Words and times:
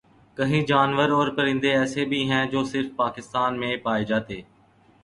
کہیں 0.37 0.61
جانور 0.67 1.09
اور 1.09 1.27
پرندے 1.35 1.71
ایسے 1.73 2.05
بھی 2.05 2.23
ہیں 2.31 2.45
جو 2.51 2.63
صرف 2.63 2.95
پاکستان 2.95 3.59
میں 3.59 3.75
پائے 3.83 4.05
جاتے 4.05 4.41